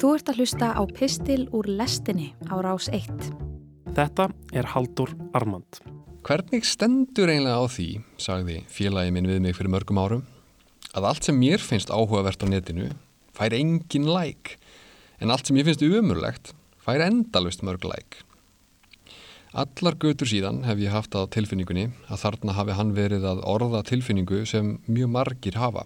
Þú 0.00 0.14
ert 0.16 0.30
að 0.32 0.38
hlusta 0.40 0.68
á 0.72 0.80
Pistil 0.88 1.42
úr 1.52 1.66
lestinni 1.68 2.30
á 2.48 2.56
rás 2.64 2.86
1. 2.88 3.10
Þetta 3.92 4.30
er 4.56 4.68
Haldur 4.72 5.10
Armand. 5.36 5.76
Hvernig 6.24 6.64
stendur 6.64 7.28
einlega 7.28 7.60
á 7.60 7.68
því, 7.68 7.88
sagði 8.16 8.62
félagi 8.72 9.12
minn 9.12 9.28
við 9.28 9.42
mig 9.44 9.58
fyrir 9.58 9.74
mörgum 9.74 10.00
árum, 10.00 10.22
að 10.96 11.10
allt 11.10 11.28
sem 11.28 11.36
mér 11.36 11.60
finnst 11.60 11.92
áhugavert 11.92 12.40
á 12.40 12.48
netinu 12.48 12.88
fær 13.36 13.52
engin 13.58 14.08
læk, 14.08 14.54
en 15.20 15.36
allt 15.36 15.52
sem 15.52 15.60
ég 15.60 15.68
finnst 15.68 15.84
umurlegt 15.84 16.54
fær 16.80 17.04
endalust 17.04 17.60
mörg 17.60 17.84
læk. 17.84 18.22
Allar 19.52 20.00
götur 20.00 20.32
síðan 20.32 20.64
hef 20.64 20.80
ég 20.80 20.96
haft 20.96 21.12
á 21.12 21.28
tilfinningunni 21.28 21.90
að 22.08 22.24
þarna 22.24 22.56
hafi 22.56 22.80
hann 22.80 22.96
verið 22.96 23.28
að 23.34 23.44
orða 23.44 23.84
tilfinningu 23.84 24.46
sem 24.48 24.78
mjög 24.88 25.12
margir 25.12 25.60
hafa. 25.60 25.84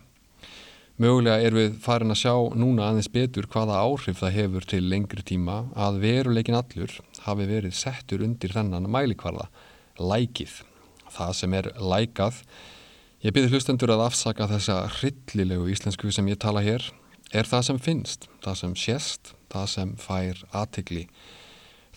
Mögulega 0.94 1.42
er 1.42 1.54
við 1.56 1.72
farin 1.82 2.14
að 2.14 2.20
sjá 2.20 2.34
núna 2.54 2.84
aðeins 2.86 3.08
betur 3.10 3.48
hvaða 3.50 3.80
áhrif 3.82 4.20
það 4.20 4.36
hefur 4.36 4.66
til 4.70 4.84
lengri 4.86 5.24
tíma 5.26 5.56
að 5.74 5.96
veruleikin 6.04 6.54
allur 6.54 6.92
hafi 7.24 7.46
verið 7.48 7.74
settur 7.74 8.22
undir 8.22 8.54
þennan 8.54 8.86
mælikvarða, 8.86 9.48
lækið. 9.98 10.60
Það 11.10 11.32
sem 11.40 11.56
er 11.58 11.70
lækað, 11.82 12.38
ég 13.26 13.34
byrði 13.34 13.56
hlustendur 13.56 13.90
að 13.96 14.04
afsaka 14.06 14.46
þessa 14.52 14.78
hryllilegu 15.00 15.66
íslensku 15.74 16.14
sem 16.14 16.30
ég 16.30 16.38
tala 16.38 16.62
hér, 16.62 16.86
er 17.34 17.50
það 17.50 17.66
sem 17.72 17.82
finnst, 17.82 18.30
það 18.46 18.60
sem 18.62 18.78
sést, 18.78 19.34
það 19.50 19.68
sem 19.74 19.94
fær 19.98 20.46
aðtegli. 20.54 21.08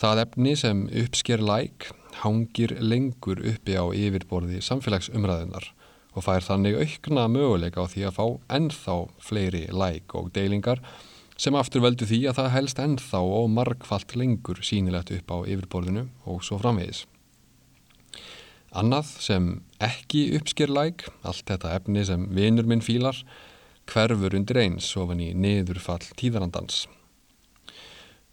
Það 0.02 0.26
efni 0.26 0.58
sem 0.58 0.86
uppsker 1.06 1.46
læk 1.46 1.92
hangir 2.24 2.74
lengur 2.82 3.46
uppi 3.46 3.78
á 3.78 3.86
yfirborði 3.94 4.66
samfélagsumræðunar 4.66 5.70
og 6.18 6.26
fær 6.26 6.42
þannig 6.42 6.80
aukna 6.82 7.28
möguleika 7.30 7.86
á 7.86 7.92
því 7.92 8.08
að 8.08 8.18
fá 8.18 8.26
ennþá 8.58 8.96
fleiri 9.22 9.68
læk 9.70 10.16
og 10.18 10.32
deilingar 10.34 10.82
sem 11.38 11.56
aftur 11.58 11.84
veldu 11.86 12.08
því 12.10 12.24
að 12.32 12.40
það 12.40 12.54
helst 12.56 12.80
ennþá 12.82 13.22
og 13.22 13.52
margfalt 13.54 14.16
lengur 14.18 14.64
sínilegt 14.66 15.14
upp 15.14 15.30
á 15.30 15.38
yfirborðinu 15.46 16.08
og 16.26 16.42
svo 16.46 16.58
framvegis. 16.62 17.06
Annað 18.78 19.12
sem 19.24 19.52
ekki 19.82 20.32
uppsker 20.38 20.74
læk, 20.74 21.06
allt 21.22 21.46
þetta 21.48 21.76
efni 21.78 22.04
sem 22.06 22.26
vinur 22.36 22.68
minn 22.68 22.84
fílar, 22.84 23.22
hverfur 23.88 24.36
undir 24.36 24.60
eins 24.60 24.90
ofan 25.00 25.22
í 25.24 25.30
niðurfall 25.38 26.04
tíðarandans. 26.20 26.88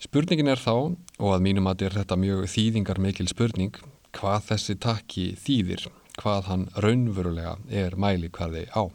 Spurningin 0.03 0.51
er 0.51 0.61
þá, 0.61 0.97
og 1.21 1.31
að 1.37 1.45
mínum 1.45 1.69
að 1.71 1.87
þetta 1.95 2.19
mjög 2.19 2.49
þýðingar 2.51 3.01
mikil 3.01 3.29
spurning, 3.31 3.77
hvað 4.17 4.49
þessi 4.51 4.79
takki 4.81 5.29
þýðir 5.45 5.87
hvað 6.21 6.51
hann 6.51 6.67
raunverulega 6.81 7.57
er 7.71 7.97
mælikvarði 8.01 8.67
á. 8.75 8.91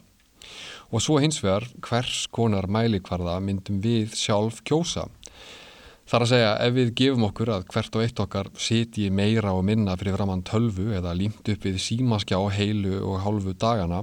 Og 0.90 1.02
svo 1.04 1.20
hins 1.22 1.38
vegar 1.44 1.68
hvers 1.84 2.26
konar 2.34 2.66
mælikvarða 2.66 3.38
myndum 3.44 3.80
við 3.84 4.16
sjálf 4.18 4.62
kjósa. 4.66 5.06
Þar 6.10 6.24
að 6.24 6.30
segja 6.32 6.54
ef 6.64 6.72
við 6.74 6.88
gefum 6.98 7.26
okkur 7.28 7.52
að 7.54 7.66
hvert 7.70 7.96
og 7.96 8.02
eitt 8.02 8.20
okkar 8.24 8.48
siti 8.58 9.04
meira 9.14 9.52
og 9.54 9.62
minna 9.68 9.94
fyrir 9.98 10.16
framann 10.16 10.42
tölvu 10.42 10.88
eða 10.98 11.12
límt 11.14 11.46
upp 11.52 11.66
við 11.68 11.78
símaskjá 11.84 12.40
heilu 12.56 12.96
og 13.06 13.20
hálfu 13.22 13.54
dagana, 13.54 14.02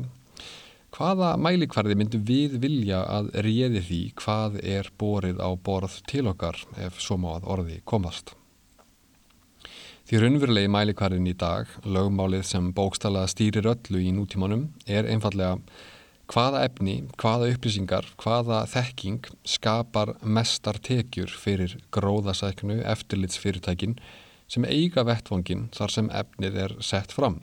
hvaða 0.96 1.34
mælikvarði 1.36 1.98
myndum 2.00 2.24
við 2.26 2.56
vilja 2.64 3.04
að 3.12 3.34
réði 3.44 3.84
því 3.90 4.02
hvað 4.24 4.60
er 4.64 4.88
borið 4.98 5.44
á 5.44 5.50
borð 5.60 6.00
til 6.08 6.30
okkar 6.32 6.64
ef 6.80 7.02
svo 7.04 7.20
má 7.20 7.34
að 7.36 7.52
orði 7.58 7.82
komast. 7.84 8.38
Því 10.08 10.22
raunverulegi 10.24 10.70
mælikvarðin 10.72 11.26
í 11.28 11.34
dag, 11.36 11.68
lögmálið 11.84 12.46
sem 12.48 12.70
bókstala 12.72 13.26
stýrir 13.28 13.66
öllu 13.68 14.00
í 14.00 14.14
nútímanum, 14.16 14.70
er 14.88 15.04
einfallega 15.04 15.58
hvaða 16.32 16.62
efni, 16.64 16.94
hvaða 17.20 17.50
upplýsingar, 17.52 18.08
hvaða 18.24 18.62
þekking 18.72 19.28
skapar 19.44 20.14
mestar 20.24 20.80
tekjur 20.80 21.36
fyrir 21.36 21.76
gróðasæknu 21.92 22.80
eftirlitsfyrirtækin 22.88 23.98
sem 24.48 24.64
eiga 24.72 25.04
vettvangin 25.04 25.68
þar 25.76 25.98
sem 25.98 26.12
efnið 26.24 26.60
er 26.64 26.80
sett 26.80 27.12
fram. 27.12 27.42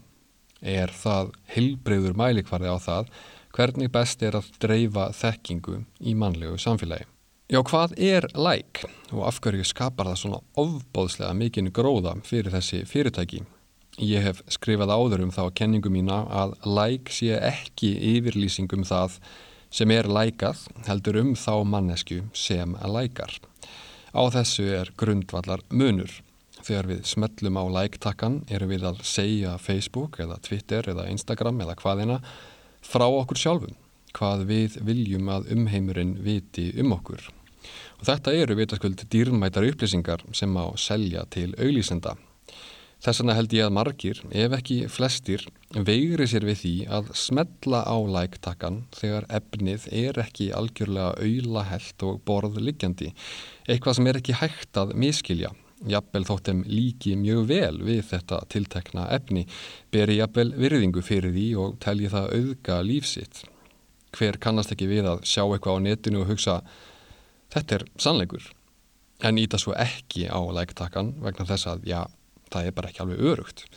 Er 0.65 0.89
það 0.89 1.35
hilbreyður 1.53 2.17
mælikvarði 2.17 2.73
á 2.73 2.79
það 2.81 3.17
hvernig 3.53 3.93
best 3.93 4.25
er 4.25 4.41
að 4.41 4.49
dreifa 4.65 5.11
þekkingu 5.13 5.83
í 6.01 6.17
mannlegu 6.17 6.57
samfélagi? 6.57 7.05
Já, 7.45 7.59
hvað 7.61 7.93
er 8.01 8.25
like 8.41 8.87
og 9.13 9.27
af 9.29 9.37
hverju 9.45 9.67
skapar 9.69 10.09
það 10.09 10.15
svona 10.17 10.39
ofbóðslega 10.63 11.35
mikinn 11.37 11.67
gróða 11.77 12.15
fyrir 12.25 12.55
þessi 12.55 12.87
fyrirtæki? 12.89 13.43
Ég 14.01 14.25
hef 14.25 14.41
skrifað 14.49 14.95
áður 14.95 15.27
um 15.27 15.35
þá 15.35 15.43
kenningu 15.61 15.93
mína 15.93 16.23
að 16.33 16.55
like 16.65 17.13
sé 17.13 17.37
ekki 17.37 17.91
yfirlýsingum 18.15 18.87
það 18.89 19.19
sem 19.69 19.93
er 19.93 20.09
lækað 20.09 20.65
heldur 20.89 21.21
um 21.21 21.35
þá 21.37 21.53
mannesku 21.69 22.23
sem 22.33 22.73
lækar. 22.81 23.37
Á 24.17 24.25
þessu 24.33 24.65
er 24.81 24.95
grundvallar 24.97 25.61
munur. 25.69 26.17
Þegar 26.65 26.89
við 26.95 27.07
smellum 27.13 27.61
á 27.61 27.65
like-takkan 27.77 28.41
erum 28.49 28.73
við 28.73 28.89
að 28.89 29.05
segja 29.05 29.59
Facebook 29.61 30.17
eða 30.25 30.41
Twitter 30.41 30.89
eða 30.95 31.11
Instagram 31.13 31.61
eða 31.61 31.77
hvaðina 31.77 32.23
frá 32.81 33.05
okkur 33.05 33.37
sjálfum 33.37 33.77
hvað 34.15 34.45
við 34.51 34.77
viljum 34.87 35.31
að 35.33 35.51
umheimurinn 35.55 36.19
viti 36.25 36.71
um 36.81 36.95
okkur. 36.97 37.27
Og 37.99 38.07
þetta 38.09 38.35
eru 38.37 38.59
vitaskuld 38.59 39.07
dýrmætar 39.11 39.67
upplýsingar 39.71 40.25
sem 40.37 40.55
á 40.61 40.67
selja 40.81 41.25
til 41.33 41.53
auglísenda. 41.57 42.17
Þess 43.05 43.21
vegna 43.21 43.35
held 43.37 43.53
ég 43.53 43.67
að 43.67 43.75
margir, 43.77 44.21
ef 44.33 44.55
ekki 44.57 44.77
flestir, 44.89 45.43
veigri 45.77 46.25
sér 46.31 46.47
við 46.49 46.61
því 46.63 46.73
að 46.97 47.11
smetla 47.21 47.83
á 47.85 47.97
læktakkan 48.15 48.79
þegar 48.97 49.27
efnið 49.41 49.89
er 49.93 50.21
ekki 50.23 50.47
algjörlega 50.57 51.11
auðlahelt 51.21 52.07
og 52.09 52.23
borðliggjandi. 52.25 53.11
Eitthvað 53.69 53.99
sem 53.99 54.09
er 54.09 54.21
ekki 54.23 54.39
hægt 54.41 54.81
að 54.81 54.97
miskilja. 55.05 55.53
Jafnvel 55.85 56.25
þóttum 56.25 56.63
líki 56.65 57.13
mjög 57.21 57.49
vel 57.51 57.83
við 57.85 58.05
þetta 58.15 58.39
tiltekna 58.49 59.09
efni, 59.13 59.45
beri 59.93 60.17
jafnvel 60.23 60.55
virðingu 60.57 61.05
fyrir 61.05 61.35
því 61.35 61.49
og 61.61 61.77
telji 61.85 62.09
það 62.15 62.31
auðga 62.39 62.79
lífsitt 62.89 63.45
hver 64.15 64.39
kannast 64.41 64.73
ekki 64.75 64.91
við 64.91 65.11
að 65.11 65.25
sjá 65.29 65.43
eitthvað 65.45 65.81
á 65.83 65.85
netinu 65.89 66.23
og 66.23 66.31
hugsa 66.33 66.61
þetta 67.55 67.81
er 67.81 67.87
sannleikur. 68.01 68.47
En 69.25 69.39
íta 69.39 69.61
svo 69.61 69.75
ekki 69.79 70.29
á 70.31 70.41
læktakkan 70.55 71.15
vegna 71.23 71.47
þess 71.49 71.71
að 71.71 71.87
já, 71.89 72.01
það 72.51 72.71
er 72.71 72.75
bara 72.79 72.91
ekki 72.91 73.05
alveg 73.05 73.29
örugt 73.33 73.69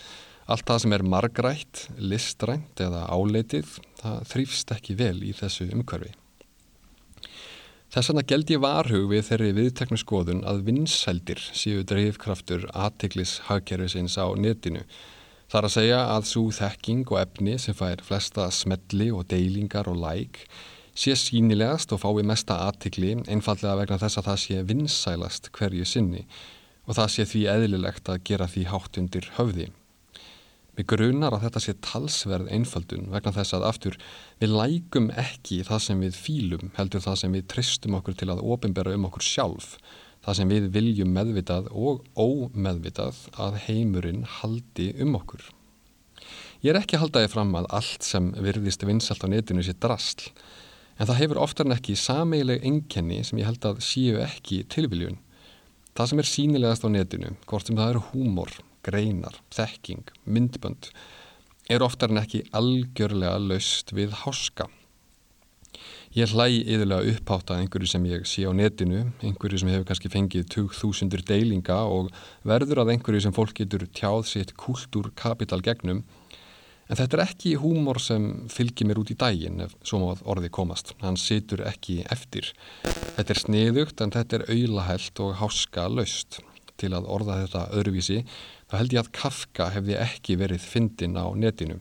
allt 0.47 0.67
það 0.67 0.79
sem 0.83 0.95
er 0.95 1.03
margrætt, 1.03 1.81
listrænt 1.99 2.79
eða 2.83 3.03
áleitið 3.11 3.73
það 3.99 4.23
þrýfst 4.31 4.71
ekki 4.77 4.95
vel 4.99 5.19
í 5.27 5.33
þessu 5.35 5.67
umhverfi. 5.75 6.13
Þess 7.91 8.11
vegna 8.11 8.23
geld 8.27 8.51
ég 8.51 8.63
varhug 8.63 9.05
við 9.11 9.27
þeirri 9.29 9.51
viðteknu 9.57 9.99
skoðun 9.99 10.43
að 10.47 10.63
vinsældir 10.67 11.41
séu 11.55 11.83
dreifkraftur 11.87 12.67
aðtiklis 12.75 13.37
hagkerfisins 13.47 14.17
á 14.19 14.27
netinu 14.39 14.83
Það 15.47 15.59
er 15.59 15.65
að 15.65 15.71
segja 15.77 15.99
að 16.11 16.25
svo 16.27 16.41
þekking 16.51 17.03
og 17.07 17.17
efni 17.21 17.53
sem 17.63 17.75
fær 17.77 18.01
flesta 18.03 18.49
smelli 18.51 19.05
og 19.15 19.29
deilingar 19.31 19.87
og 19.87 20.01
læk 20.01 20.41
sé 20.97 21.13
sínilegast 21.15 21.93
og 21.95 22.01
fái 22.01 22.23
mesta 22.27 22.57
aðtikli 22.65 23.13
einfallega 23.31 23.77
vegna 23.79 23.99
þess 24.01 24.19
að 24.19 24.27
það 24.27 24.41
sé 24.43 24.63
vinsælast 24.71 25.47
hverju 25.55 25.87
sinni 25.87 26.25
og 26.83 26.97
það 26.97 27.13
sé 27.13 27.25
því 27.31 27.43
eðlilegt 27.53 28.11
að 28.11 28.23
gera 28.27 28.47
því 28.51 28.63
hátt 28.73 28.99
undir 28.99 29.29
höfði. 29.37 29.69
Við 30.75 30.89
grunar 30.91 31.37
að 31.37 31.47
þetta 31.47 31.61
sé 31.63 31.75
talsverð 31.85 32.51
einfaldun 32.53 33.07
vegna 33.13 33.33
þess 33.39 33.55
að 33.55 33.69
aftur 33.69 33.95
við 34.41 34.51
lækum 34.51 35.07
ekki 35.15 35.61
það 35.69 35.83
sem 35.85 36.03
við 36.03 36.19
fýlum 36.25 36.75
heldur 36.75 37.07
það 37.07 37.21
sem 37.23 37.39
við 37.39 37.47
tristum 37.55 37.95
okkur 38.01 38.19
til 38.19 38.29
að 38.33 38.43
ofinbera 38.43 38.99
um 38.99 39.07
okkur 39.07 39.25
sjálf 39.25 39.77
það 40.27 40.35
sem 40.41 40.49
við 40.51 40.65
viljum 40.75 41.11
meðvitað 41.15 41.69
og 41.71 42.01
ómeðvitað 42.19 43.19
að 43.39 43.61
heimurinn 43.63 44.25
haldi 44.27 44.89
um 44.99 45.15
okkur. 45.15 45.45
Ég 46.65 46.73
er 46.73 46.81
ekki 46.81 46.97
að 46.97 47.05
halda 47.05 47.21
því 47.23 47.29
fram 47.31 47.53
að 47.55 47.69
allt 47.77 48.03
sem 48.03 48.27
virðist 48.43 48.83
vinsalt 48.83 49.23
á 49.23 49.31
netinu 49.31 49.63
sé 49.63 49.71
drasl, 49.79 50.25
en 50.97 51.07
það 51.07 51.19
hefur 51.21 51.39
oftar 51.45 51.69
en 51.69 51.77
ekki 51.77 51.95
sameileg 51.95 52.65
enkenni 52.67 53.21
sem 53.23 53.39
ég 53.39 53.47
held 53.47 53.69
að 53.69 53.79
séu 53.85 54.19
ekki 54.25 54.65
tilviljun. 54.73 55.21
Það 55.95 56.09
sem 56.11 56.21
er 56.21 56.29
sínilegast 56.33 56.83
á 56.83 56.89
netinu, 56.91 57.31
hvort 57.47 57.69
sem 57.69 57.77
það 57.79 57.93
eru 57.93 58.03
húmor, 58.09 58.51
greinar, 58.83 59.39
þekking, 59.55 60.11
myndbönd, 60.27 60.91
er 61.71 61.85
oftar 61.87 62.11
en 62.11 62.19
ekki 62.25 62.43
algjörlega 62.57 63.39
laust 63.39 63.95
við 63.95 64.11
háska. 64.25 64.67
Ég 66.17 66.31
hlæ 66.33 66.47
yfirlega 66.49 67.11
upphátt 67.11 67.51
að 67.53 67.59
einhverju 67.61 67.87
sem 67.91 68.05
ég 68.09 68.23
sé 68.25 68.41
á 68.41 68.49
netinu, 68.49 69.03
einhverju 69.21 69.59
sem 69.61 69.69
hefur 69.69 69.83
kannski 69.85 70.09
fengið 70.09 70.47
2000 70.49 71.11
deilinga 71.27 71.75
og 71.93 72.07
verður 72.41 72.81
að 72.81 72.95
einhverju 72.95 73.21
sem 73.27 73.35
fólk 73.35 73.53
getur 73.59 73.85
tjáð 73.93 74.23
sitt 74.25 74.55
kultúrkapital 74.57 75.61
gegnum. 75.61 75.99
En 76.89 76.97
þetta 76.97 77.19
er 77.19 77.23
ekki 77.27 77.53
húmor 77.61 78.01
sem 78.01 78.25
fylgir 78.49 78.89
mér 78.89 79.03
út 79.03 79.13
í 79.13 79.19
dægin 79.21 79.61
ef 79.67 79.75
svo 79.85 79.99
má 80.01 80.23
orði 80.25 80.49
komast. 80.57 80.95
Hann 81.03 81.21
situr 81.21 81.61
ekki 81.69 81.99
eftir. 82.09 82.49
Þetta 82.87 83.35
er 83.35 83.43
sniðugt 83.43 84.01
en 84.01 84.15
þetta 84.17 84.39
er 84.39 84.49
auðlahælt 84.55 85.21
og 85.21 85.35
háska 85.43 85.85
laust. 85.85 86.39
Til 86.81 86.95
að 86.97 87.11
orða 87.13 87.43
þetta 87.43 87.67
öðruvísi, 87.77 88.23
þá 88.65 88.79
held 88.79 88.97
ég 88.97 89.05
að 89.05 89.13
Kafka 89.21 89.69
hefði 89.77 90.01
ekki 90.01 90.41
verið 90.41 90.65
fyndin 90.65 91.13
á 91.13 91.29
netinu. 91.37 91.77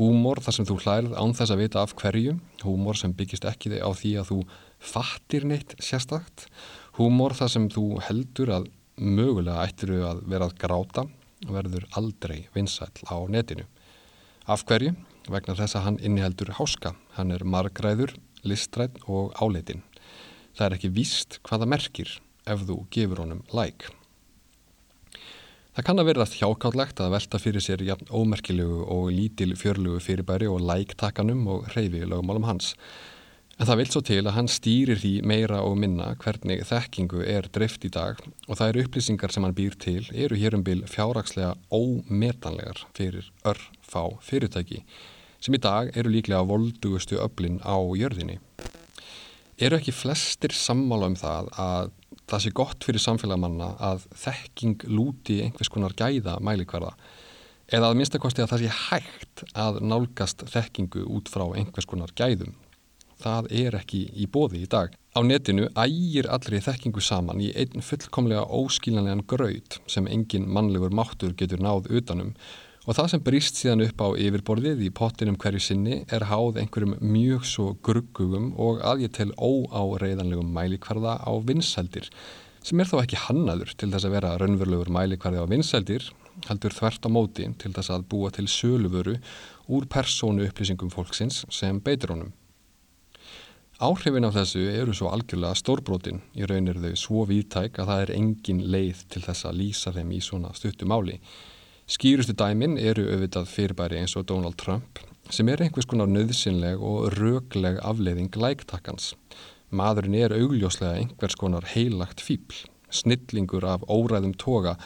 Húmor 0.00 0.40
þar 0.40 0.56
sem 0.56 0.64
þú 0.64 0.78
hlærið 0.80 1.16
án 1.20 1.34
þess 1.36 1.52
að 1.52 1.60
vita 1.60 1.82
af 1.84 1.92
hverju, 2.00 2.38
húmor 2.64 2.96
sem 2.96 3.12
byggist 3.12 3.44
ekki 3.44 3.76
á 3.84 3.90
því 3.92 4.12
að 4.22 4.30
þú 4.30 4.38
fattir 4.80 5.44
neitt 5.44 5.74
sérstakt, 5.76 6.46
Húmor 7.00 7.32
þar 7.36 7.50
sem 7.52 7.66
þú 7.72 7.84
heldur 8.04 8.50
að 8.52 8.70
mögulega 9.00 9.62
ættir 9.64 9.92
þú 9.94 10.00
að 10.08 10.24
vera 10.32 10.48
að 10.48 10.56
gráta 10.60 11.04
verður 11.48 11.86
aldrei 11.96 12.42
vinsæl 12.52 12.90
á 13.08 13.16
netinu. 13.30 13.64
Af 14.44 14.66
hverju? 14.68 14.96
Vegna 15.30 15.54
þess 15.56 15.78
að 15.78 15.86
hann 15.86 16.00
inniheldur 16.04 16.50
háska. 16.58 16.92
Hann 17.14 17.30
er 17.32 17.44
margræður, 17.44 18.16
listræð 18.42 18.98
og 19.06 19.32
áleitin. 19.40 19.84
Það 20.56 20.66
er 20.66 20.76
ekki 20.76 20.92
víst 20.96 21.38
hvaða 21.46 21.70
merkir 21.70 22.16
ef 22.48 22.66
þú 22.68 22.82
gefur 22.92 23.22
honum 23.22 23.44
like. 23.54 23.92
Það 25.80 25.86
kann 25.86 26.00
að 26.02 26.08
verðast 26.10 26.34
hjákáttlegt 26.36 26.98
að 27.00 27.12
velta 27.14 27.38
fyrir 27.40 27.62
sér 27.64 27.80
jafn 27.80 28.10
ómerkilegu 28.12 28.82
og 28.92 29.06
lítil 29.16 29.54
fjörlugu 29.56 30.02
fyrirbæri 30.04 30.44
og 30.52 30.60
læktakanum 30.68 31.46
og 31.48 31.70
hreyfi 31.70 32.02
lögumálum 32.04 32.44
hans. 32.44 32.74
En 33.56 33.64
það 33.64 33.78
vil 33.80 33.86
svo 33.88 34.02
til 34.04 34.18
að 34.26 34.34
hann 34.36 34.50
stýrir 34.52 35.00
því 35.00 35.12
meira 35.24 35.62
og 35.64 35.78
minna 35.80 36.10
hvernig 36.20 36.66
þekkingu 36.68 37.22
er 37.24 37.48
drift 37.48 37.86
í 37.88 37.90
dag 37.94 38.20
og 38.20 38.58
það 38.60 38.74
eru 38.74 38.82
upplýsingar 38.84 39.32
sem 39.32 39.46
hann 39.46 39.56
býr 39.56 39.78
til 39.80 40.02
eru 40.12 40.36
hér 40.42 40.58
um 40.58 40.66
bil 40.66 40.82
fjárrakslega 40.84 41.54
ómetanlegar 41.72 42.84
fyrir 42.92 43.32
örfá 43.40 44.04
fyrirtæki 44.20 44.82
sem 45.40 45.56
í 45.56 45.62
dag 45.64 45.96
eru 45.96 46.12
líklega 46.12 46.44
voldugustu 46.44 47.16
öflin 47.24 47.56
á 47.64 47.80
jörðinni. 47.80 48.36
Eru 49.56 49.80
ekki 49.80 49.96
flestir 49.96 50.52
sammála 50.52 51.08
um 51.08 51.16
það 51.16 51.48
að 51.56 51.96
það 52.30 52.44
sé 52.44 52.52
gott 52.56 52.86
fyrir 52.86 53.02
samfélagmanna 53.02 53.74
að 53.90 54.06
þekking 54.22 54.86
lúti 54.90 55.40
einhvers 55.44 55.72
konar 55.72 55.96
gæða 55.98 56.38
mælikverða 56.44 56.94
eða 57.70 57.90
að 57.90 58.00
minnstakosti 58.00 58.42
að 58.44 58.52
það 58.52 58.64
sé 58.64 58.72
hægt 58.86 59.44
að 59.54 59.78
nálgast 59.86 60.44
þekkingu 60.50 61.04
út 61.16 61.30
frá 61.30 61.44
einhvers 61.54 61.88
konar 61.88 62.12
gæðum. 62.18 62.56
Það 63.20 63.50
er 63.60 63.76
ekki 63.76 64.00
í 64.16 64.26
bóði 64.32 64.64
í 64.64 64.70
dag. 64.70 64.94
Á 65.12 65.20
netinu 65.26 65.68
ægir 65.78 66.28
allri 66.32 66.60
þekkingu 66.64 67.02
saman 67.04 67.42
í 67.42 67.50
einn 67.58 67.84
fullkomlega 67.84 68.46
óskiljanlegan 68.46 69.26
graut 69.28 69.78
sem 69.90 70.08
engin 70.08 70.48
mannlegur 70.48 70.94
máttur 70.94 71.34
getur 71.36 71.62
náð 71.62 71.90
utanum 72.00 72.32
og 72.86 72.96
það 72.96 73.08
sem 73.12 73.24
brýst 73.24 73.58
síðan 73.60 73.84
upp 73.84 74.00
á 74.00 74.08
yfirborðið 74.24 74.84
í 74.86 74.92
pottinum 74.96 75.36
hverju 75.40 75.60
sinni 75.64 75.98
er 76.08 76.28
háð 76.30 76.62
einhverjum 76.62 76.96
mjög 77.04 77.44
svo 77.48 77.66
gruggugum 77.86 78.52
og 78.56 78.80
að 78.86 79.04
ég 79.04 79.16
tel 79.18 79.30
óáreiðanlegum 79.36 80.54
mælikvarða 80.54 81.18
á 81.20 81.32
vinsældir 81.44 82.08
sem 82.64 82.80
er 82.80 82.88
þá 82.88 82.96
ekki 83.02 83.20
hannaður 83.26 83.74
til 83.76 83.90
þess 83.92 84.08
að 84.08 84.16
vera 84.16 84.32
raunverulegur 84.40 84.92
mælikvarði 84.96 85.44
á 85.44 85.50
vinsældir 85.50 86.08
heldur 86.48 86.74
þvert 86.76 87.06
á 87.06 87.10
móti 87.12 87.46
til 87.60 87.72
þess 87.76 87.92
að 87.92 88.06
búa 88.12 88.30
til 88.32 88.46
söluvöru 88.48 89.16
úr 89.70 89.86
persónu 89.90 90.46
upplýsingum 90.48 90.92
fólksins 90.92 91.44
sem 91.52 91.80
beitur 91.84 92.14
honum. 92.14 92.32
Áhrifin 93.80 94.26
af 94.28 94.34
þessu 94.36 94.66
eru 94.74 94.92
svo 94.96 95.08
algjörlega 95.08 95.56
stórbrotin 95.56 96.20
í 96.36 96.44
raunir 96.48 96.80
þau 96.82 96.96
svo 97.00 97.24
viðtæk 97.28 97.78
að 97.80 97.92
það 97.92 98.02
er 98.02 98.12
engin 98.16 98.60
leið 98.72 99.06
til 99.12 99.22
þess 99.24 99.48
að 99.48 99.56
lýsa 99.62 99.92
þeim 99.96 100.12
í 100.12 100.20
svona 100.24 100.52
stuttumáli. 100.56 101.16
Skýrustu 101.90 102.36
dæmin 102.38 102.76
eru 102.78 103.02
auðvitað 103.10 103.48
fyrirbæri 103.50 103.96
eins 103.98 104.12
og 104.14 104.28
Donald 104.30 104.54
Trump 104.62 105.00
sem 105.34 105.48
er 105.50 105.64
einhvers 105.64 105.88
konar 105.90 106.06
nöðsynleg 106.06 106.78
og 106.78 107.16
rögleg 107.16 107.80
afleiðing 107.82 108.30
lægtakkans. 108.38 109.08
Maðurinn 109.74 110.14
er 110.20 110.34
augljóslega 110.36 111.00
einhvers 111.00 111.34
konar 111.40 111.66
heilagt 111.72 112.22
fíbl, 112.22 112.60
snillingur 112.94 113.66
af 113.66 113.82
óræðum 113.90 114.36
toga, 114.38 114.76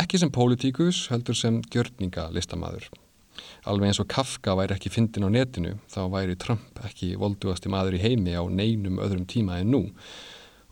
ekki 0.00 0.22
sem 0.22 0.32
pólitíkus 0.32 1.02
heldur 1.12 1.36
sem 1.36 1.60
gjörningalistamadur. 1.68 2.88
Alveg 3.68 3.92
eins 3.92 4.00
og 4.00 4.08
Kafka 4.08 4.56
væri 4.56 4.78
ekki 4.78 4.94
fyndin 4.96 5.28
á 5.28 5.30
netinu, 5.36 5.76
þá 5.92 6.00
væri 6.16 6.40
Trump 6.40 6.80
ekki 6.88 7.12
volduasti 7.20 7.68
maður 7.68 8.00
í 8.00 8.04
heimi 8.06 8.32
á 8.32 8.44
neinum 8.48 8.96
öðrum 9.04 9.28
tíma 9.28 9.60
en 9.60 9.74
nú. 9.76 9.84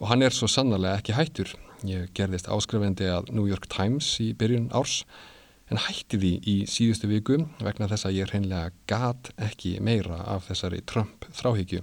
Og 0.01 0.09
hann 0.09 0.25
er 0.25 0.33
svo 0.33 0.49
sannarlega 0.49 1.05
ekki 1.05 1.21
hættur. 1.21 1.53
Ég 1.85 2.09
gerðist 2.17 2.49
áskrifendi 2.49 3.13
að 3.13 3.35
New 3.37 3.45
York 3.45 3.69
Times 3.69 4.15
í 4.25 4.33
byrjun 4.33 4.71
árs 4.73 5.03
en 5.71 5.81
hætti 5.83 6.19
því 6.21 6.33
í 6.47 6.55
síðustu 6.71 7.09
viku 7.11 7.41
vegna 7.65 7.89
þess 7.91 8.07
að 8.07 8.21
ég 8.21 8.31
hreinlega 8.31 8.71
gat 8.91 9.33
ekki 9.43 9.77
meira 9.83 10.21
af 10.31 10.47
þessari 10.51 10.83
Trump 10.87 11.27
þráhyggju. 11.35 11.83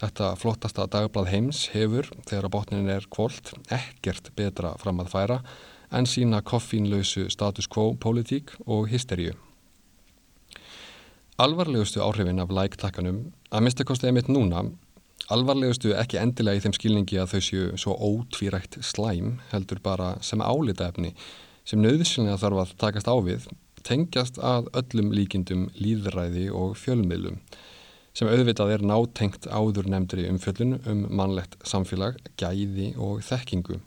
Þetta 0.00 0.30
flottasta 0.40 0.86
dagblad 0.88 1.28
heims 1.28 1.66
hefur, 1.74 2.08
þegar 2.24 2.48
að 2.48 2.54
botnin 2.54 2.88
er 2.88 3.04
kvólt, 3.12 3.52
ekkert 3.68 4.32
betra 4.36 4.72
fram 4.80 5.02
að 5.02 5.12
færa 5.12 5.38
en 5.92 6.08
sína 6.08 6.40
koffínlausu 6.46 7.26
status 7.28 7.68
quo 7.68 7.92
politík 8.00 8.54
og 8.64 8.88
hysteríu. 8.88 9.34
Alvarlegustu 11.40 12.00
áhrifin 12.04 12.40
af 12.40 12.52
læktakkanum, 12.52 13.26
að 13.52 13.64
mistakostið 13.66 14.16
mitt 14.16 14.28
núna, 14.32 14.64
alvarlegustu 15.32 15.92
ekki 15.96 16.20
endilega 16.20 16.60
í 16.60 16.64
þeim 16.64 16.76
skilningi 16.76 17.20
að 17.20 17.34
þau 17.34 17.44
séu 17.44 17.68
svo 17.80 17.96
ótvírækt 17.96 18.80
slæm 18.84 19.38
heldur 19.52 19.80
bara 19.84 20.14
sem 20.24 20.40
álita 20.40 20.88
efni 20.88 21.14
sem 21.70 21.82
nöðsynlega 21.84 22.40
þarf 22.42 22.64
að 22.64 22.78
takast 22.82 23.10
á 23.10 23.14
við 23.22 23.44
tengjast 23.86 24.40
að 24.42 24.68
öllum 24.76 25.12
líkindum 25.14 25.68
líðræði 25.78 26.48
og 26.52 26.74
fjölmiðlum 26.80 27.38
sem 28.16 28.28
auðvitað 28.28 28.72
er 28.74 28.84
nátengt 28.84 29.46
áður 29.46 29.86
nefndri 29.92 30.26
um 30.28 30.40
fjöllun 30.42 30.80
um 30.90 31.04
mannlegt 31.14 31.54
samfélag, 31.62 32.18
gæði 32.40 32.90
og 32.98 33.22
þekkingu. 33.22 33.78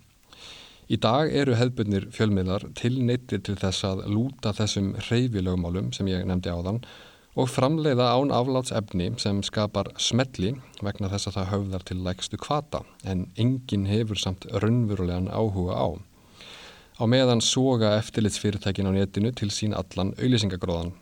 Í 0.87 0.99
dag 1.03 1.31
eru 1.31 1.57
hefðbunir 1.59 2.07
fjölmiðlar 2.15 2.69
tilneittir 2.79 3.43
til 3.43 3.57
þess 3.59 3.83
að 3.87 4.05
lúta 4.11 4.53
þessum 4.55 4.93
hreyfilögmálum 4.95 5.91
sem 5.95 6.07
ég 6.11 6.23
nefndi 6.27 6.53
áðan 6.55 6.79
og 7.35 7.49
framleiða 7.49 8.11
án 8.15 8.31
afláts 8.35 8.73
efni 8.75 9.09
sem 9.19 9.41
skapar 9.43 9.91
smelli 9.97 10.53
vegna 10.85 11.11
þess 11.11 11.31
að 11.31 11.37
það 11.39 11.51
höfðar 11.53 11.85
til 11.89 11.99
lækstu 12.07 12.39
kvata 12.39 12.83
en 13.03 13.27
enginn 13.35 13.87
hefur 13.89 14.19
samt 14.23 14.47
raunverulegan 14.53 15.31
áhuga 15.33 15.75
á 15.75 15.87
á 16.99 17.03
meðan 17.09 17.41
soga 17.41 17.95
eftirlitsfyrirtækin 17.99 18.89
á 18.89 18.91
netinu 18.93 19.33
til 19.35 19.49
sín 19.53 19.75
allan 19.77 20.13
auðlýsingagróðan. 20.19 20.93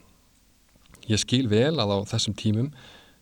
Ég 1.10 1.22
skil 1.22 1.48
vel 1.52 1.78
að 1.82 1.96
á 1.96 1.98
þessum 2.14 2.36
tímum 2.38 2.70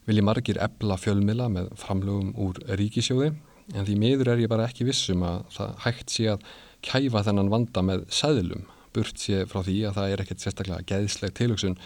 vil 0.08 0.20
ég 0.20 0.26
margir 0.26 0.60
ebla 0.62 0.98
fjölmila 1.00 1.48
með 1.54 1.72
framlögum 1.80 2.34
úr 2.38 2.60
ríkisjóði 2.80 3.32
en 3.76 3.86
því 3.86 3.96
miður 4.02 4.34
er 4.34 4.44
ég 4.44 4.52
bara 4.52 4.68
ekki 4.70 4.88
vissum 4.88 5.24
að 5.26 5.46
það 5.54 5.74
hægt 5.86 6.14
sé 6.14 6.28
að 6.34 6.46
kæfa 6.86 7.24
þennan 7.28 7.52
vanda 7.54 7.84
með 7.86 8.06
sæðlum 8.14 8.68
burt 8.96 9.22
sé 9.22 9.44
frá 9.50 9.62
því 9.66 9.80
að 9.88 9.98
það 10.00 10.14
er 10.14 10.24
ekkert 10.24 10.44
sérstaklega 10.44 10.88
geðsleg 10.90 11.36
tilöksun 11.38 11.78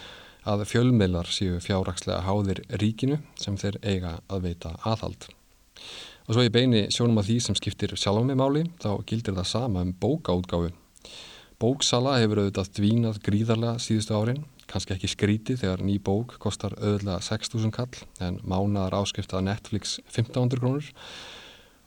að 0.48 0.64
fjölmilar 0.68 1.28
séu 1.32 1.60
fjárrakslega 1.64 2.24
háðir 2.26 2.60
ríkinu 2.80 3.20
sem 3.40 3.56
þeir 3.60 3.78
eiga 3.82 4.18
að 4.28 4.48
veita 4.48 4.74
aðhald. 4.84 5.28
Og 6.24 6.32
svo 6.32 6.40
ég 6.46 6.52
beini 6.54 6.86
sjónum 6.88 7.20
að 7.20 7.26
því 7.28 7.34
sem 7.44 7.56
skiptir 7.58 7.92
sjálf 8.00 8.24
með 8.24 8.38
máli, 8.40 8.60
þá 8.80 8.96
gildir 9.04 9.34
það 9.36 9.48
sama 9.50 9.82
um 9.84 9.90
bókaútgáfu. 10.00 10.70
Bóksala 11.60 12.14
hefur 12.22 12.40
auðvitað 12.40 12.70
dvínað 12.78 13.18
gríðarlega 13.26 13.82
síðustu 13.84 14.16
árin, 14.16 14.40
kannski 14.64 14.94
ekki 14.96 15.10
skríti 15.12 15.56
þegar 15.60 15.84
ný 15.84 15.98
bók 16.00 16.38
kostar 16.40 16.72
auðvitað 16.80 17.26
6.000 17.28 17.74
kall 17.76 18.00
en 18.24 18.40
mánaðar 18.40 18.96
áskrift 19.02 19.36
að 19.36 19.44
Netflix 19.50 19.98
1500 20.08 20.64
krónur. 20.64 20.88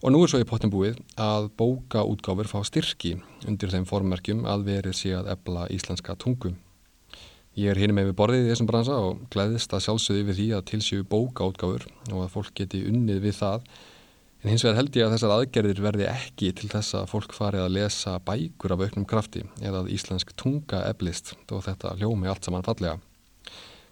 Og 0.06 0.14
nú 0.14 0.22
er 0.22 0.30
svo 0.30 0.44
í 0.44 0.46
pottin 0.46 0.70
búið 0.70 1.02
að 1.18 1.50
bókaútgáfur 1.58 2.54
fá 2.54 2.62
styrki 2.70 3.16
undir 3.50 3.74
þeim 3.74 3.90
formmerkjum 3.90 4.46
að 4.46 4.70
verið 4.70 4.98
sé 5.02 5.18
að 5.18 5.34
ebla 5.34 5.66
íslenska 5.74 6.14
tungu. 6.22 6.54
Ég 7.58 7.74
er 7.74 7.82
hérna 7.82 7.98
með 7.98 8.12
við 8.12 8.18
borðið 8.22 8.46
í 8.46 8.50
þessum 8.54 8.70
bransa 8.70 9.02
og 9.02 9.26
gleðist 9.34 9.74
að 9.74 9.88
sjálfsögði 9.88 10.26
við 10.30 10.42
því 10.44 10.50
að 10.54 10.66
tilsjöfu 10.70 11.10
bókaútgáfur 11.10 11.88
og 12.14 12.20
að 12.22 12.34
fólk 12.38 12.52
geti 12.62 12.86
unnið 12.86 13.24
við 13.26 13.40
það 13.42 13.72
En 14.48 14.54
hins 14.54 14.64
vegar 14.64 14.78
held 14.78 14.96
ég 14.96 15.04
að 15.04 15.12
þessar 15.12 15.32
aðgerðir 15.34 15.80
verði 15.84 16.06
ekki 16.08 16.50
til 16.56 16.70
þess 16.72 16.96
að 16.96 17.10
fólk 17.12 17.34
fari 17.36 17.60
að 17.60 17.74
lesa 17.76 18.14
bækur 18.24 18.72
af 18.78 18.84
auknum 18.86 19.04
krafti 19.04 19.42
eða 19.60 19.82
að 19.82 19.90
íslensk 19.92 20.30
tunga 20.40 20.86
eblist 20.88 21.34
og 21.52 21.66
þetta 21.66 21.92
hljómi 21.98 22.30
allt 22.32 22.48
saman 22.48 22.64
fallega. 22.64 22.94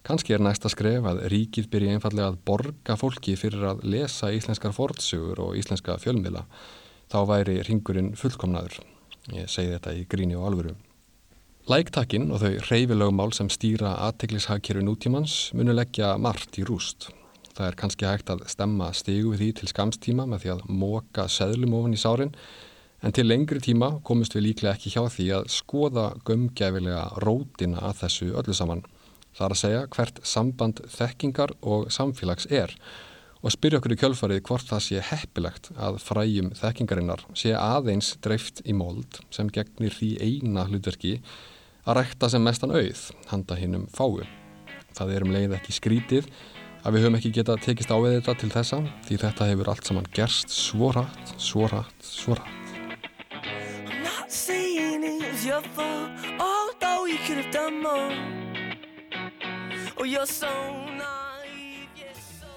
Kanski 0.07 0.37
er 0.37 0.45
næsta 0.45 0.71
skref 0.71 1.09
að 1.11 1.19
ríkið 1.33 1.67
byrja 1.73 1.97
einfallega 1.97 2.29
að 2.31 2.39
borga 2.47 2.95
fólki 2.95 3.35
fyrir 3.35 3.67
að 3.73 3.83
lesa 3.97 4.31
íslenskar 4.31 4.71
fortsugur 4.77 5.43
og 5.43 5.59
íslenska 5.59 5.97
fjölmiðla. 5.99 6.45
Þá 7.11 7.19
væri 7.33 7.57
ringurinn 7.67 8.13
fullkomnaður. 8.15 8.79
Ég 9.35 9.51
segi 9.51 9.75
þetta 9.75 9.97
í 9.99 10.07
gríni 10.07 10.39
og 10.39 10.47
alvöru. 10.53 10.77
Læktakinn 11.67 12.31
og 12.31 12.45
þau 12.45 12.63
reyfilögumál 12.71 13.35
sem 13.35 13.51
stýra 13.51 13.97
aðteglishagkerfi 14.07 14.87
nútímans 14.87 15.37
munu 15.51 15.75
leggja 15.75 16.15
margt 16.15 16.63
í 16.63 16.63
rúst. 16.63 17.11
Það 17.55 17.67
er 17.69 17.77
kannski 17.79 18.07
hægt 18.07 18.31
að 18.33 18.41
stemma 18.51 18.89
stígu 18.91 19.31
við 19.31 19.41
því 19.41 19.49
til 19.59 19.69
skamstíma 19.71 20.25
með 20.27 20.41
því 20.43 20.49
að 20.55 20.63
móka 20.81 21.27
seðlum 21.31 21.75
ofan 21.77 21.95
í 21.95 21.99
sárin 22.01 22.33
en 23.05 23.15
til 23.15 23.23
lengri 23.29 23.61
tíma 23.63 23.93
komist 24.03 24.35
við 24.35 24.49
líklega 24.49 24.75
ekki 24.75 24.91
hjá 24.91 25.05
því 25.13 25.27
að 25.37 25.49
skoða 25.53 26.05
gömgæfilega 26.27 27.05
rótina 27.23 27.79
að 27.87 28.01
þessu 28.01 28.31
öllu 28.41 28.55
saman. 28.57 28.83
Það 29.35 29.45
er 29.45 29.55
að 29.55 29.61
segja 29.61 29.83
hvert 29.95 30.19
samband 30.27 30.81
þekkingar 30.91 31.53
og 31.61 31.87
samfélags 31.95 32.49
er 32.51 32.75
og 33.45 33.53
spyrja 33.53 33.79
okkur 33.79 33.93
í 33.93 33.99
kjölfarið 34.01 34.43
hvort 34.47 34.67
það 34.67 34.83
sé 34.83 35.01
heppilegt 35.11 35.69
að 35.77 35.99
fræjum 36.01 36.51
þekkingarinnar 36.57 37.23
sé 37.37 37.53
aðeins 37.55 38.15
dreift 38.25 38.63
í 38.65 38.75
mold 38.75 39.21
sem 39.29 39.51
gegnir 39.53 39.95
því 39.95 40.15
eina 40.19 40.65
hlutverki 40.67 41.19
að 41.85 41.99
rekta 42.01 42.31
sem 42.33 42.43
mestan 42.43 42.73
auð 42.73 43.09
handa 43.29 43.55
hinnum 43.59 43.85
fáu. 43.93 44.25
Það 44.97 45.11
er 45.13 45.27
um 45.27 45.35
leið 45.35 45.57
ekki 45.59 45.75
skrítið 45.77 46.31
að 46.85 46.93
við 46.93 47.05
höfum 47.05 47.15
ekki 47.17 47.31
getað 47.33 47.63
tekist 47.65 47.89
á 47.89 47.97
við 47.97 48.19
þetta 48.19 48.33
til 48.41 48.51
þessa 48.53 48.77
því 49.07 49.15
þetta 49.23 49.47
hefur 49.49 49.69
allt 49.71 49.87
saman 49.89 50.09
gerst 50.13 50.53
svo 50.53 50.91
rætt, 50.93 51.31
svo 51.41 51.65
rætt, 51.71 51.97
svo 52.05 52.37
rætt. 52.37 52.73
I'm 53.89 54.03
not 54.05 54.29
saying 54.29 55.01
it 55.03 55.17
was 55.25 55.45
your 55.45 55.63
fault, 55.73 56.11
although 56.37 57.09
you 57.09 57.17
could 57.25 57.41
have 57.41 57.51
done 57.51 57.81
more. 57.81 58.13
Oh, 59.97 60.05
you're 60.05 60.29
so 60.29 60.51
naive, 60.93 61.89
yes, 61.97 62.21
so. 62.41 62.51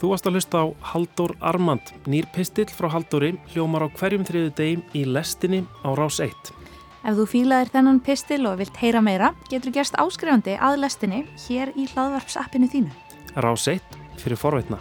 Þú 0.00 0.14
varst 0.14 0.28
að 0.30 0.38
hlusta 0.38 0.64
á 0.64 0.66
Haldur 0.94 1.36
Armand, 1.44 1.92
nýr 2.08 2.30
pistill 2.32 2.70
frá 2.72 2.88
Halduri, 2.94 3.34
hljómar 3.52 3.84
á 3.84 3.88
hverjum 3.92 4.24
þriðu 4.24 4.54
degim 4.56 4.86
í 4.96 5.04
lestinni 5.04 5.66
á 5.84 5.92
rás 5.98 6.22
1. 6.24 6.32
Ef 7.08 7.14
þú 7.16 7.24
fílaðir 7.24 7.70
þennan 7.72 7.98
pistil 8.04 8.42
og 8.50 8.58
vilt 8.60 8.76
heyra 8.82 9.00
meira, 9.00 9.30
getur 9.48 9.72
gerst 9.72 9.94
áskrifandi 9.96 10.58
að 10.60 10.82
lestinni 10.82 11.22
hér 11.46 11.70
í 11.72 11.86
hlaðvarpsappinu 11.88 12.68
þínu. 12.68 12.90
1 13.32 13.80
fyrir 14.20 14.36
forveitna. 14.36 14.76